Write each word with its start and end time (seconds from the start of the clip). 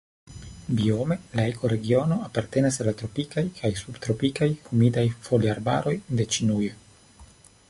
Biome 0.77 1.17
la 1.39 1.45
ekoregiono 1.49 2.17
apartenas 2.29 2.81
al 2.85 2.89
la 2.91 2.95
tropikaj 3.03 3.45
kaj 3.61 3.73
subtropikaj 3.85 4.51
humidaj 4.67 5.07
foliarbaroj 5.29 5.99
de 6.17 6.31
Ĉinujo. 6.37 6.79